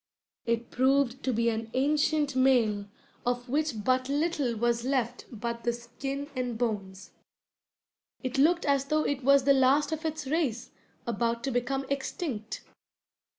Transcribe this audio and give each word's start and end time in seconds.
It 0.47 0.71
proved 0.71 1.21
to 1.25 1.31
be 1.31 1.49
an 1.49 1.69
ancient 1.75 2.35
male 2.35 2.87
of 3.23 3.47
which 3.47 3.83
but 3.83 4.09
little 4.09 4.55
was 4.55 4.83
left 4.83 5.27
but 5.31 5.63
the 5.63 5.71
skin 5.73 6.27
and 6.35 6.57
bones. 6.57 7.11
It 8.23 8.39
looked 8.39 8.65
as 8.65 8.85
though 8.85 9.03
it 9.03 9.23
was 9.23 9.43
the 9.43 9.53
last 9.53 9.91
of 9.91 10.03
its 10.03 10.25
race, 10.25 10.71
about 11.05 11.43
to 11.43 11.51
become 11.51 11.85
extinct. 11.87 12.63